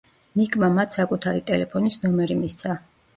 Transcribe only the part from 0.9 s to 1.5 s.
საკუთარი